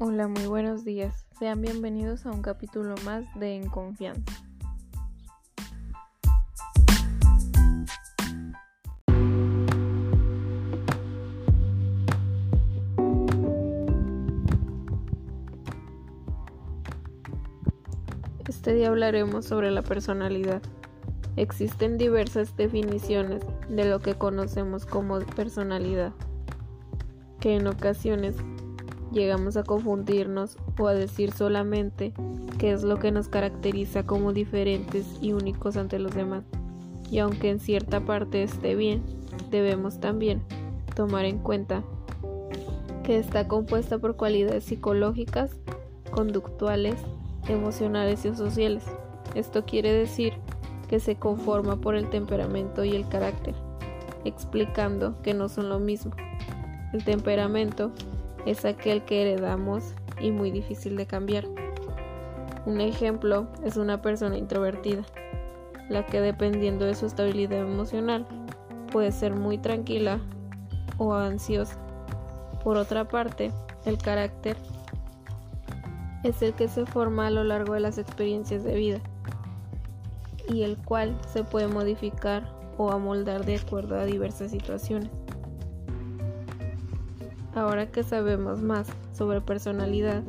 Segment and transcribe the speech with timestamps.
[0.00, 1.26] Hola, muy buenos días.
[1.40, 4.32] Sean bienvenidos a un capítulo más de En Confianza.
[18.48, 20.62] Este día hablaremos sobre la personalidad.
[21.34, 26.12] Existen diversas definiciones de lo que conocemos como personalidad,
[27.40, 28.36] que en ocasiones
[29.12, 32.12] llegamos a confundirnos o a decir solamente
[32.58, 36.44] qué es lo que nos caracteriza como diferentes y únicos ante los demás.
[37.10, 39.02] Y aunque en cierta parte esté bien,
[39.50, 40.42] debemos también
[40.94, 41.82] tomar en cuenta
[43.04, 45.56] que está compuesta por cualidades psicológicas,
[46.10, 46.96] conductuales,
[47.48, 48.84] emocionales y sociales.
[49.34, 50.34] Esto quiere decir
[50.88, 53.54] que se conforma por el temperamento y el carácter,
[54.24, 56.12] explicando que no son lo mismo.
[56.92, 57.92] El temperamento
[58.50, 61.44] es aquel que heredamos y muy difícil de cambiar.
[62.64, 65.02] Un ejemplo es una persona introvertida,
[65.90, 68.26] la que dependiendo de su estabilidad emocional
[68.90, 70.18] puede ser muy tranquila
[70.96, 71.76] o ansiosa.
[72.64, 73.52] Por otra parte,
[73.84, 74.56] el carácter
[76.24, 79.00] es el que se forma a lo largo de las experiencias de vida
[80.48, 85.10] y el cual se puede modificar o amoldar de acuerdo a diversas situaciones.
[87.58, 90.22] Ahora que sabemos más sobre personalidad,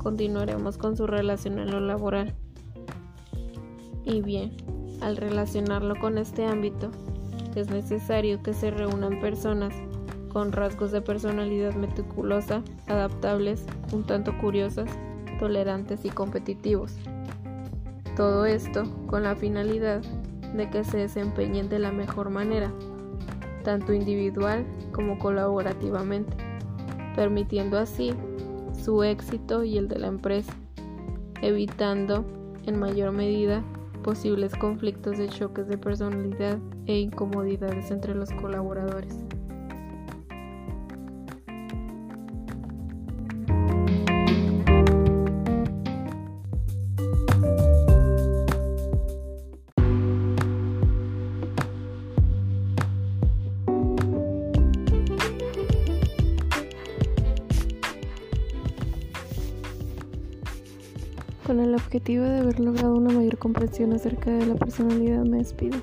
[0.00, 2.36] continuaremos con su relación en lo laboral.
[4.04, 4.52] Y bien,
[5.00, 6.92] al relacionarlo con este ámbito,
[7.56, 9.74] es necesario que se reúnan personas
[10.32, 14.88] con rasgos de personalidad meticulosa, adaptables, un tanto curiosas,
[15.40, 16.94] tolerantes y competitivos.
[18.16, 20.00] Todo esto con la finalidad
[20.54, 22.70] de que se desempeñen de la mejor manera,
[23.64, 26.47] tanto individual como colaborativamente
[27.18, 28.14] permitiendo así
[28.84, 30.52] su éxito y el de la empresa,
[31.42, 32.24] evitando
[32.64, 33.64] en mayor medida
[34.04, 39.18] posibles conflictos de choques de personalidad e incomodidades entre los colaboradores.
[61.48, 65.78] Con el objetivo de haber logrado una mayor comprensión acerca de la personalidad me despido.